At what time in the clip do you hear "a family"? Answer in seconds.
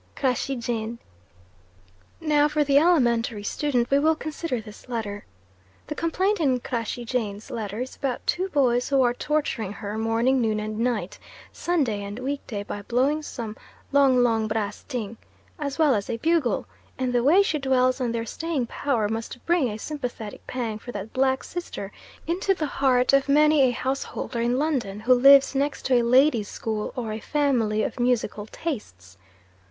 27.11-27.83